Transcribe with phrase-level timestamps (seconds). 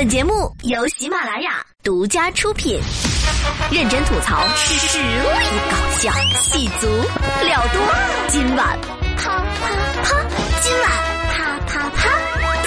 [0.00, 2.80] 本节目由喜马拉雅独家出品，
[3.68, 5.04] 认真吐槽，实力
[5.68, 6.86] 搞笑，戏足
[7.44, 7.82] 料多。
[8.28, 8.78] 今晚
[9.16, 9.68] 啪啪
[10.04, 10.24] 啪，
[10.60, 10.88] 今晚
[11.32, 12.08] 啪啪啪，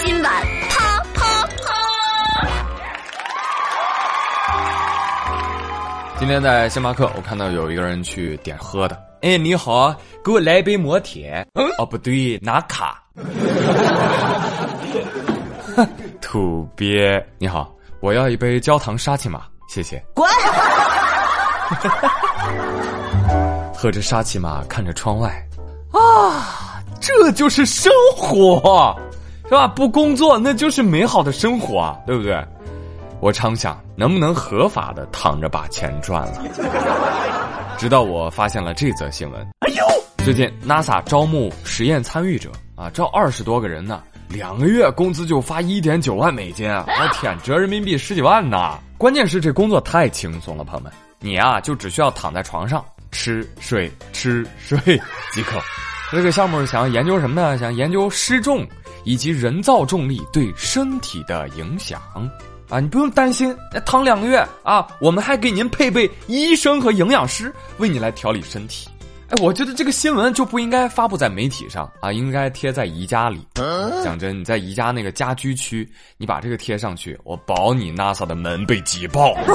[0.03, 2.47] 今晚啪啪啪。
[6.19, 9.01] 今天在星巴克，我看到有一个人去点喝的。
[9.21, 11.47] 哎，你好，给我来一杯摩铁。
[11.53, 13.01] 嗯，哦，不对，拿卡。
[16.31, 20.01] 土鳖，你好，我要一杯焦糖沙琪玛，谢谢。
[20.15, 20.25] 滚！
[23.75, 25.29] 喝着沙琪玛，看着窗外，
[25.91, 28.97] 啊，这就是生活，
[29.43, 29.67] 是吧？
[29.67, 32.41] 不工作那就是美好的生活啊，对不对？
[33.19, 36.41] 我常想，能不能合法的躺着把钱赚了？
[37.77, 39.47] 直到我发现了这则新闻。
[39.59, 39.83] 哎呦，
[40.23, 44.01] 最近 NASA 招募实验参与者啊，招二十多个人呢。
[44.31, 48.79] 两个月工资就发一点九万美金，我天，折人民币十几万呢！
[48.97, 54.79] 关键是这工作太轻松了，朋友们，你啊就只需要躺在床上吃睡吃睡
[55.33, 55.59] 即可。
[56.11, 57.55] 这个项目想要研究什么呢？
[57.59, 58.65] 想研究失重
[59.03, 62.01] 以及人造重力对身体的影响
[62.69, 62.79] 啊！
[62.79, 63.53] 你不用担心，
[63.85, 68.87] 躺两个月啊，我们还给您配备医生和营养师为你来调理身体。
[69.31, 73.47] 哎，我觉得这个新闻就不应该发布在媒体上啊，应该贴在宜家里。
[74.03, 79.33] 讲真，你在宜家那个家居区，你把这个贴上去，我保你 NASA 的门被挤爆。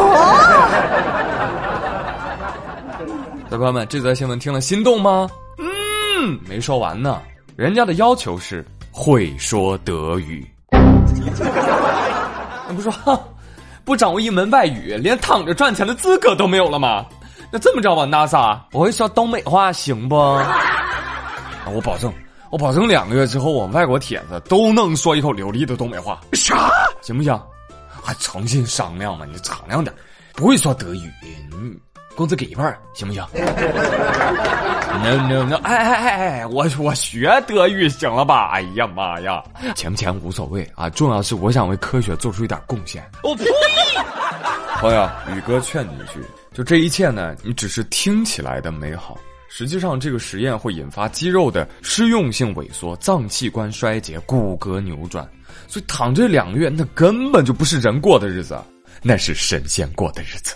[3.51, 5.29] 小朋友们，这则新闻听了心动吗？
[5.59, 7.21] 嗯，没说完呢，
[7.55, 10.43] 人家的要求是会说德语。
[12.67, 12.93] 那不说，
[13.85, 17.05] 不掌握一门外语，连躺着赚钱的资格都没有了吗？
[17.53, 20.17] 那这么着吧，NASA，我会说东北话，行不？
[20.17, 22.13] 我保证，
[22.51, 26.21] 我保证两个月之后，我们外国铁子都能说一口流利的东北话。
[26.33, 26.71] 啥？
[27.03, 27.41] 行不行？
[28.03, 29.27] 还诚心商量嘛？
[29.31, 29.95] 你敞亮点，
[30.35, 31.37] 不会说德语，你
[32.15, 35.57] 工资给一半，行不行？No No No！
[35.65, 38.51] 哎哎哎哎，我我学德语行了吧？
[38.53, 39.43] 哎呀妈呀，
[39.75, 43.05] 钱不钱无所谓啊，重要是我想为科学做出一点贡献。
[43.23, 43.45] 我呸！
[44.81, 46.21] 朋友，宇哥劝你一句。
[46.53, 55.29] 就这一切呢，你只是听起来的美好，实际上这个实验会引发肌肉的失用性萎缩、脏器官衰竭、骨骼扭转，
[55.69, 58.59] 所以躺这两个月那根本就不是人过的日子，
[59.03, 60.55] 那是神仙过的日子。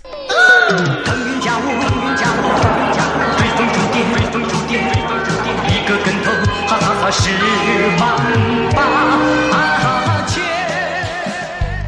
[5.68, 6.32] 一个跟头，
[6.66, 7.30] 哈哈哈，十
[7.98, 8.16] 万
[8.74, 9.49] 八。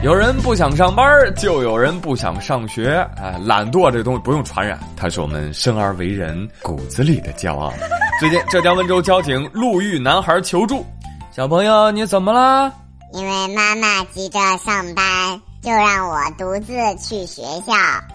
[0.02, 3.08] 有人不想上班，就有人不想上学。
[3.22, 7.72] 哎，懒惰这东西不用传染，它是我们生而为人骨子里的骄傲。
[8.18, 10.84] 最近，浙江温州交警路遇男孩求助
[11.30, 12.72] ：“小朋友，你怎么了？”
[13.14, 17.72] 因为妈妈急着上班，就让我独自去学校。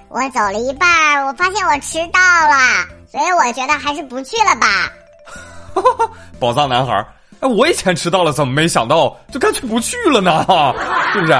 [0.10, 4.92] 我走了一半，我发现我迟到了，所以我觉得还是不去了吧。
[6.38, 6.94] 宝藏男孩，
[7.40, 10.46] 哎，我以前迟到了，怎么没想到就干脆不去了呢？
[11.14, 11.34] 是不是？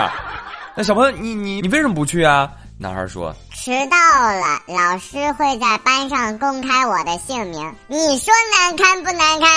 [0.78, 2.52] 那小朋友，你你你为什么不去啊？
[2.78, 7.74] 男孩说：“迟到了，老师会在班上公开我的姓名。
[7.88, 9.50] 你说难堪不难堪？”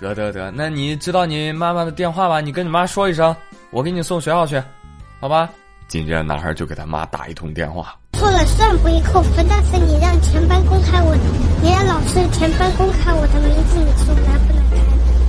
[0.00, 2.40] 得得得，那你知道你妈妈的电话吧？
[2.40, 3.34] 你跟你妈说一声，
[3.70, 4.60] 我给你送学校去，
[5.20, 5.48] 好吧？
[5.86, 7.94] 紧接着，男孩就给他妈打一通电话。
[8.14, 11.20] 错了算不会扣分，但是你让全班公开我的，
[11.62, 14.64] 你让老师全班公开我的名字，你说难不难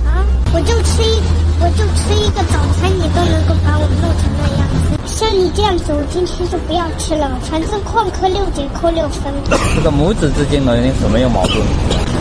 [0.02, 0.12] 堪？
[0.12, 0.26] 啊？
[0.52, 1.22] 我就吃一，
[1.60, 4.98] 我就吃一个早餐，你都能够把我弄成那样子。
[5.06, 7.28] 像你这样子，我今天就不要吃了。
[7.50, 9.32] 反正旷课六节扣六分。
[9.74, 11.58] 这个母子之间呢，有什么有矛盾？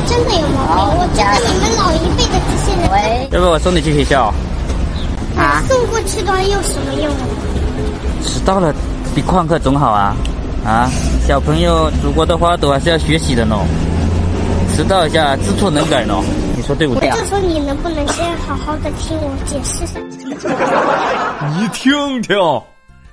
[0.08, 0.98] 真的有矛盾。
[0.98, 4.34] 我觉得你们老一辈的这些人，喂，要不我送你去学校？
[5.38, 5.62] 啊？
[5.68, 7.14] 送过去的话有什么用？
[8.26, 8.74] 迟到了
[9.14, 10.16] 比旷课总好啊！
[10.66, 10.90] 啊，
[11.28, 13.56] 小朋友祖国的花朵还是要学习的呢。
[14.76, 16.16] 迟到一下知错能改呢。
[16.68, 17.10] 你说对不对？
[17.10, 20.02] 我就说你能不能先好好的听我解释下？
[21.58, 22.36] 你听听。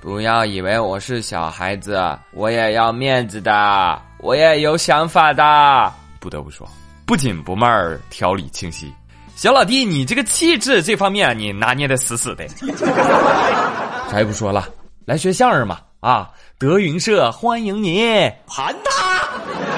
[0.01, 1.97] 不要以为我是小孩子，
[2.33, 5.89] 我也要面子的，我也有想法的。
[6.19, 6.67] 不得不说，
[7.05, 8.93] 不紧不慢，条理清晰。
[9.37, 12.45] 小老弟，你这个气质这方面，你拿捏的死死的。
[14.11, 14.67] 啥也不说了，
[15.05, 15.79] 来学相声嘛！
[16.01, 18.07] 啊，德云社欢迎你，
[18.47, 19.29] 盘他！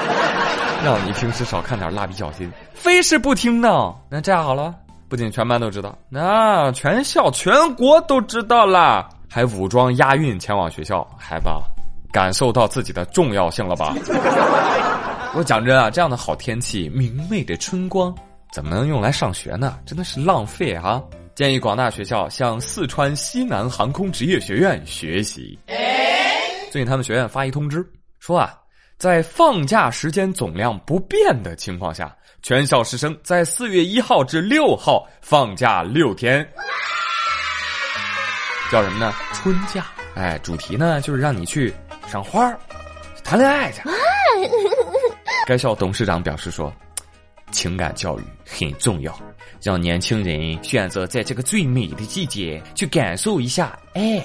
[0.84, 3.92] 让你平时少看点蜡笔小新，非是不听呢。
[4.08, 4.72] 那这样好了，
[5.08, 9.08] 不仅全班都知道，那全校全国都知道啦。
[9.28, 11.46] 还武装押运前往学校，孩子
[12.12, 13.92] 感受到自己的重要性了吧？
[15.34, 18.14] 我讲真啊，这样的好天气，明媚的春光，
[18.52, 19.80] 怎么能用来上学呢？
[19.84, 21.02] 真的是浪费啊！
[21.34, 25.58] 建议广大学校向四川西南航空职业学院学习。
[26.70, 27.84] 最近他们学院发一通知，
[28.18, 28.54] 说啊，
[28.98, 36.46] 在放假时间总量不变的情况下，全校师生在四月一号至六号放假六天，
[38.70, 39.14] 叫什么呢？
[39.32, 39.86] 春假。
[40.14, 41.72] 哎，主题呢就是让你去
[42.06, 42.52] 赏花、
[43.24, 43.82] 谈恋爱去。
[45.46, 46.70] 该校董事长表示说，
[47.50, 49.18] 情感教育很重要，
[49.62, 54.22] 让年轻人选择在这个最美的季节去感受一下爱。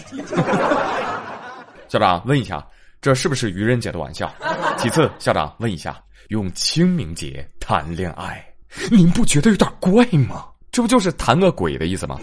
[1.94, 2.66] 校长问一下，
[3.04, 4.34] 这是不是愚人节的玩笑？
[4.80, 5.96] 其次，校长问一下，
[6.30, 8.44] 用清明节谈恋爱，
[8.90, 10.44] 您不觉得有点怪吗？
[10.72, 12.18] 这不就是谈个鬼的意思吗？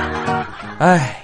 [0.80, 1.22] 哎。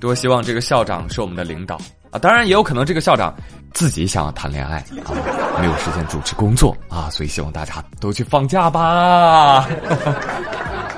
[0.00, 1.78] 多希望这个校长是我们的领导
[2.10, 2.18] 啊！
[2.18, 3.32] 当然也有可能这个校长
[3.72, 5.14] 自己想要谈恋爱啊，
[5.62, 9.66] 没有时间主持工作啊，所以希望大家都去放假吧。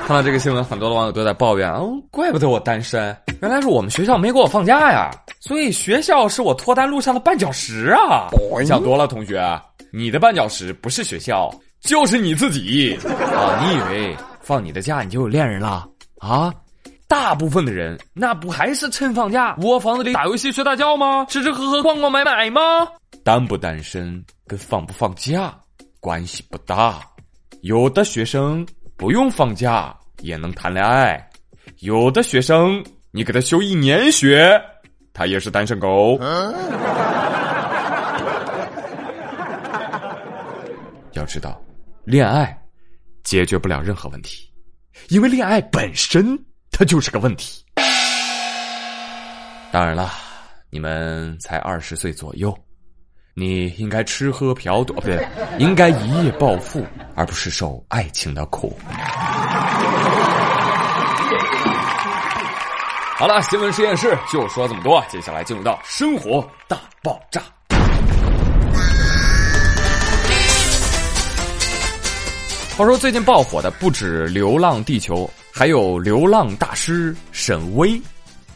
[0.07, 5.11] 看到这个新闻，很多的网友都在抱怨哦，怪不得我单身，原来是我们学校没给我放假呀！
[5.41, 8.29] 所以学校是我脱单路上的绊脚石啊！
[8.65, 9.43] 想多了，同学，
[9.93, 13.59] 你的绊脚石不是学校，就是你自己啊！
[13.61, 15.85] 你以为放你的假你就有恋人了
[16.21, 16.55] 啊？
[17.09, 21.27] 大部分的人那不还是趁放假窝房子里打游戏睡大觉吗？
[21.29, 22.61] 吃吃喝喝逛逛买买吗？
[23.25, 25.53] 单不单身跟放不放假
[25.99, 27.01] 关系不大。
[27.63, 28.65] 有的学生
[28.97, 31.29] 不用放假也能谈恋爱，
[31.81, 34.61] 有的学生你给他休一年学，
[35.13, 36.19] 他也是单身狗。
[41.13, 41.61] 要知道，
[42.05, 42.57] 恋爱
[43.23, 44.51] 解决不了任何问题，
[45.09, 46.39] 因为恋爱本身。
[46.79, 47.65] 它就是个问题。
[49.73, 50.13] 当然了，
[50.69, 52.55] 你们才二十岁左右，
[53.39, 55.23] 你应该吃喝嫖赌，不对，
[55.61, 56.83] 应该一夜暴富，
[57.15, 58.75] 而不是受爱情的苦。
[63.19, 67.43] 好了，新闻实验室就说这么多，接下来进入到生活大爆炸。
[72.79, 75.27] 话说最近爆火的不止《流浪地球》。
[75.53, 78.01] 还有流浪大师沈巍，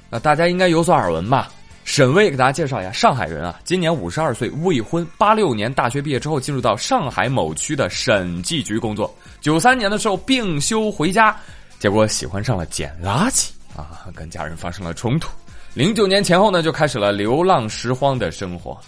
[0.08, 1.50] 啊，大家应该有所耳闻吧？
[1.90, 11.36] 沈巍给大家介绍一下，上海人啊，今年五十二岁，未婚，八六年大学毕业之后进入到上海某区的审计局工作，九三年的时候病休回家，
[11.80, 15.32] 结果喜欢上了捡垃圾啊，跟家人发生了冲突，
[15.74, 18.80] 零九年前后呢就开始了流浪拾荒的生活，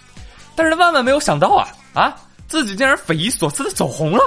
[0.55, 2.15] 但是万万没有想到啊啊，
[2.47, 4.23] 自己竟然匪夷所思的走红了，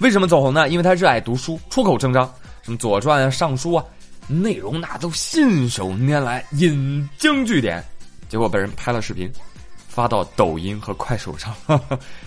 [0.00, 0.68] 为什么走红呢？
[0.68, 2.30] 因为他热爱读书，出口成章。
[2.60, 3.84] 什么《左传》啊，《尚书》啊，
[4.28, 7.82] 内容那都信手拈来，引经据典，
[8.30, 9.30] 结果被人拍了视频，
[9.86, 11.54] 发到抖音和快手上，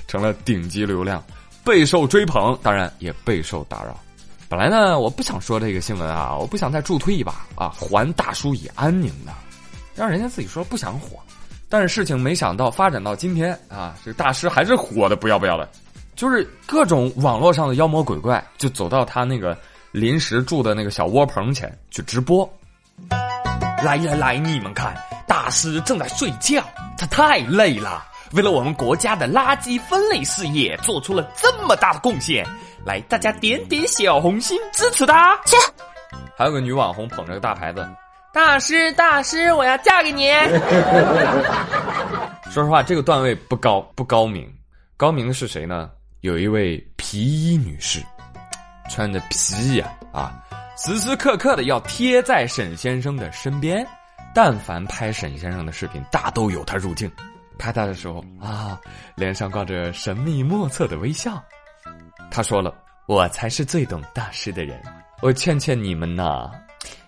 [0.08, 1.24] 成了顶级流量，
[1.64, 4.00] 备受追捧，当然也备受打扰。
[4.48, 9.34] 本来呢，我不想说这个新闻啊，我不想再助推一把啊，还大叔以安宁的，
[9.96, 11.18] 让人家自己说不想火。
[11.70, 15.68] 但是事情没想到发展到今天啊，这大师还是火的不要不要的，
[16.16, 19.58] 就是各种网络上的妖魔鬼怪就走到他那个。
[19.94, 22.52] 临时住的那个小窝棚前去直播，
[23.86, 24.92] 来呀来，你们看，
[25.28, 26.64] 大师正在睡觉，
[26.98, 32.46] 他太累了，为了我们国家的垃圾分类事业做出了这么大的贡献，
[32.86, 35.36] 来，大家点点小红心支持他。
[35.46, 35.56] 去，
[36.38, 37.88] 还有个女网红捧着个大牌子，
[38.34, 40.32] 大师大师，我要嫁给你。
[42.52, 44.52] 说实话，这个段位不高不高明，
[44.98, 45.90] 高明的是谁呢？
[46.22, 48.04] 有一位皮衣女士。
[48.90, 50.34] 穿着皮衣啊，啊，
[50.78, 53.88] 时时刻刻的要贴在沈先生的身边，
[54.34, 57.10] 但凡拍沈先生的视频，大都有他入镜。
[57.60, 58.80] 拍他的时候啊，
[59.16, 61.42] 脸上挂着神秘莫测的微笑。
[62.32, 62.74] 他说了
[63.06, 64.82] ：“我才是最懂大师的人。
[65.22, 66.50] 我劝劝你们呐，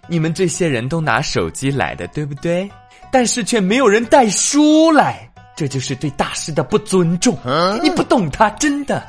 [0.07, 2.69] 你们这些人都拿手机来的，对不对？
[3.11, 7.35] 但是却没有人带书来，这就是对大师的不尊重。
[7.81, 9.03] 你不懂他，真的。”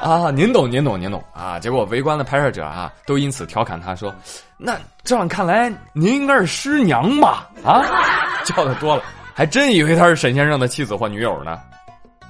[0.00, 1.58] 啊，您懂，您懂，您懂啊！
[1.58, 4.14] 结果围观的拍摄者啊，都因此调侃他说
[4.56, 7.84] ：“那这样看来，您应该是师娘吧？”啊，
[8.44, 9.02] 叫的多了，
[9.34, 11.58] 还真以为他是沈先生的妻子或女友呢。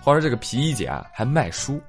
[0.03, 1.81] 话说这个皮衣姐啊，还卖书，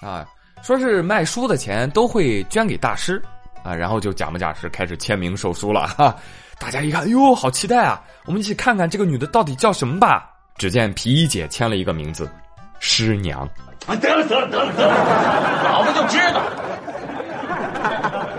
[0.00, 0.26] 啊，
[0.62, 3.22] 说是卖书的钱都会捐给大师，
[3.62, 5.86] 啊，然后就假模假式开始签名售书了。
[5.88, 6.16] 哈，
[6.58, 8.02] 大家一看，哟，好期待啊！
[8.24, 10.32] 我们一起看看这个女的到底叫什么吧。
[10.56, 12.30] 只见皮衣姐签了一个名字，
[12.80, 13.48] 师娘。
[13.86, 16.42] 啊，得了得了得了得了，老子就知道。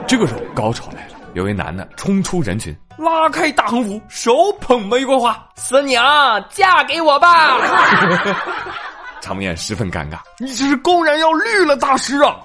[0.06, 7.58] 这个时候高潮来了，有位男的冲出人群，拉开大横幅，手捧玫瑰花：“师娘，嫁给我吧！”
[9.22, 12.38] 场面十分尴尬，你这是公然要绿了大师啊！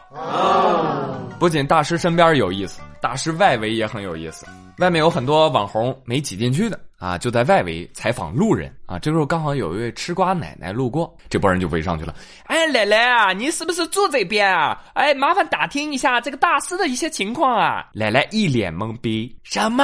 [1.39, 4.47] 不仅大师身边有意思，大师外围也很有意思，
[4.79, 8.97] 外面有很多网红没挤进去的啊，就在外围采访路人啊。
[8.97, 12.15] 这时候刚好有一位吃瓜奶奶路过，这帮人就围上去了。
[12.45, 14.81] 哎，奶奶啊，你是不是住这边啊？
[14.95, 17.87] 哎，麻烦打听一下这个大师的一些情况啊。
[17.93, 19.83] 奶奶一脸懵逼，什么？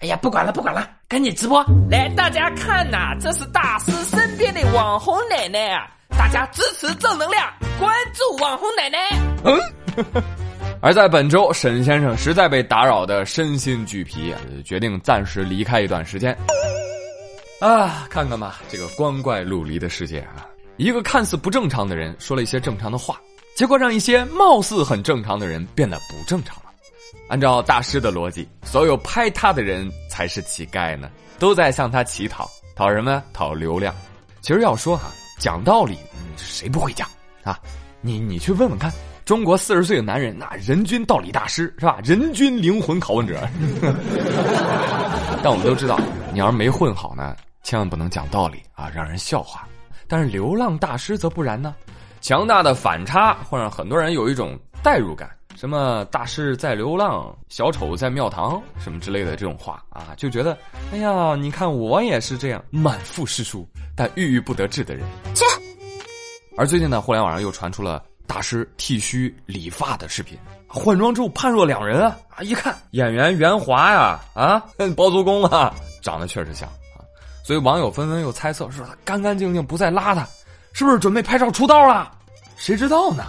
[0.00, 5.86] 哎呀，不管了，不管了，赶紧直播来，大家看呐，这是大师身边的网红奶奶啊，
[6.18, 7.48] 大家支持正能量，
[7.78, 8.98] 关注网红奶奶。
[9.44, 9.56] 嗯。
[10.80, 14.32] 而在本周，沈先生实在被打扰的身心俱疲，
[14.64, 16.36] 决定暂时离开一段时间。
[17.60, 20.46] 啊，看看吧，这个光怪陆离的世界啊！
[20.76, 23.20] 一个看似不正常的人说了一些正常的话，
[23.56, 26.70] 结果让一些貌似很正常的人变得不正常了。
[27.28, 33.20] 按照大师的逻辑，所有拍他的人才是乞丐呢，都在向他乞讨，讨什么？
[33.32, 33.92] 讨流量。
[34.40, 35.98] 其实要说哈，讲道理，
[36.36, 37.08] 谁不会讲
[37.42, 37.58] 啊？
[38.00, 38.92] 你你去问问看。
[39.28, 41.98] 中国四十岁的男人，那人均道理大师是吧？
[42.02, 43.46] 人均灵魂拷问者。
[45.44, 46.00] 但我们都知道，
[46.32, 49.68] 你要是没混好呢，千万不能讲道理啊，让人笑话。
[50.06, 51.74] 但是流浪大师则不然呢，
[52.22, 55.28] 强大的反差会让很多人有一种代入感。
[55.54, 60.56] 什么大师在流浪，小丑在庙堂，什么之类的这种话啊，就觉得，
[60.90, 65.06] 哎呀，你看我也是这样满腹诗书但郁郁不得志的人。
[65.34, 65.44] 切。
[66.56, 68.02] 而最近呢，互联网上又传出了。
[68.28, 72.16] 大师剃须理发的视频，换装之后判若两人啊！
[72.28, 74.62] 啊，一看演员袁华呀，啊，
[74.94, 77.00] 包租公啊，长得确实像啊，
[77.42, 80.24] 所以网友纷纷又猜测说他干干净净不再邋遢，
[80.74, 82.12] 是不是准备拍照出道了？
[82.56, 83.24] 谁知道呢？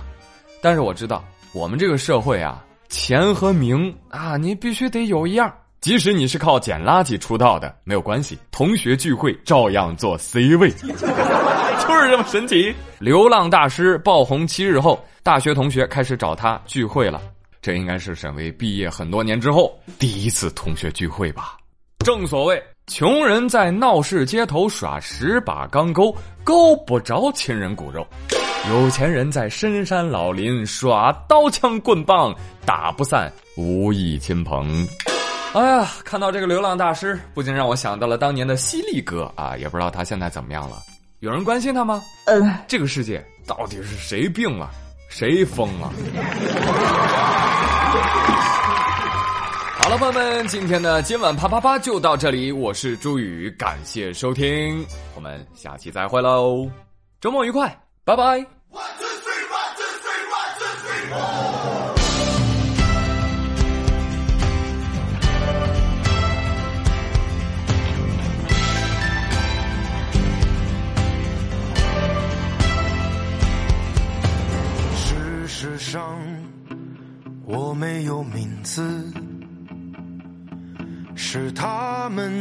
[0.61, 5.51] 但是我知道，我们这个社会啊，钱和名啊，你必须得有一样。
[5.81, 12.75] 即使你是靠捡垃圾出道的，没有关系，同学聚会照样做 C 位， 就是这么神奇。
[12.99, 17.21] 流浪大师爆红七日后，大学同学开始找他聚会了。
[17.61, 21.57] 这应该是沈巍毕业很多年之后第一次同学聚会吧？
[21.99, 28.03] 正所谓，穷人在闹市街头耍十把钢钩，钩不着亲人骨肉；
[28.69, 34.85] 有钱人在深山老林耍刀枪棍棒，打不散无义亲朋。
[35.51, 39.57] 哎呀，看到这个流浪大师，不禁让我想到了当年的犀利哥啊！
[39.57, 40.77] 也不知道他现在怎么样了，
[41.21, 42.03] 有人关心他吗？
[42.25, 44.69] 嗯，这个世界到底是谁病了，
[45.09, 45.91] 谁疯了？
[49.81, 56.69] 好了，朋友们，今天的今晚啪啪啪就到这里，我是朱宇，感谢收听，我们下期再会喽，
[57.19, 57.75] 周末愉快，
[58.05, 58.45] 拜拜。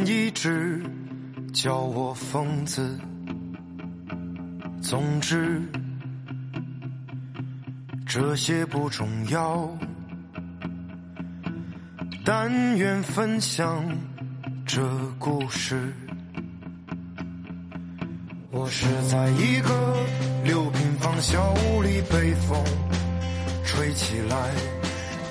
[0.07, 0.83] 一直
[1.53, 2.99] 叫我疯子。
[4.81, 5.63] 总之，
[8.07, 9.69] 这些不重要，
[12.25, 13.85] 但愿分享
[14.67, 14.83] 这
[15.19, 15.93] 故事。
[18.51, 20.07] 我是在一个
[20.45, 22.65] 六平方小屋里被风。
[23.65, 24.55] 吹起来，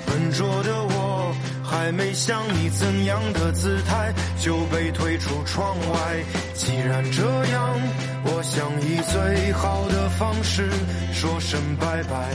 [0.06, 1.34] 笨拙的我
[1.70, 6.24] 还没想你怎样的姿态就被推出窗外。
[6.54, 7.22] 既然这
[7.52, 7.78] 样，
[8.24, 10.70] 我想以最好的方式
[11.12, 12.30] 说声拜拜，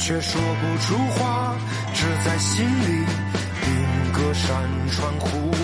[0.00, 1.56] 却说不出话，
[1.94, 3.04] 只在心里
[3.64, 4.56] 定格山
[4.92, 5.55] 川湖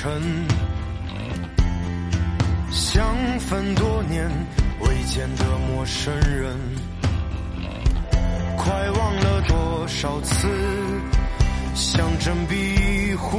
[0.00, 0.22] 尘
[2.70, 4.30] 相逢多年
[4.82, 6.56] 未见的陌生人，
[8.56, 10.46] 快忘了多少次
[11.74, 13.38] 相争庇护。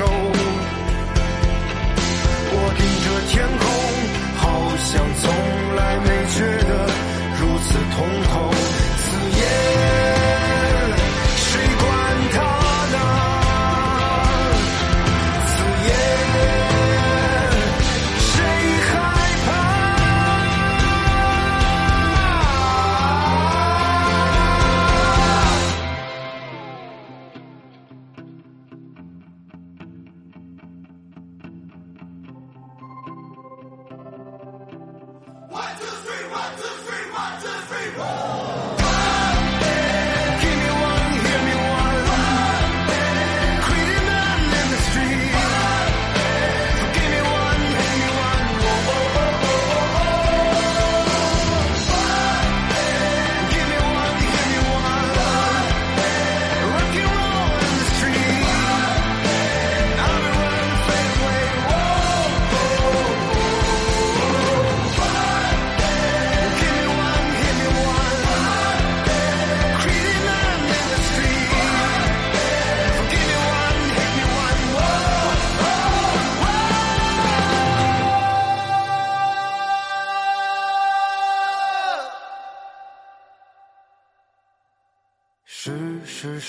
[0.00, 0.29] 感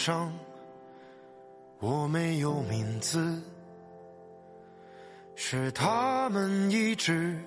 [0.01, 0.34] 上，
[1.79, 3.39] 我没有名字，
[5.36, 7.39] 是他们一直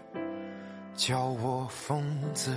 [0.95, 2.53] 叫我疯子。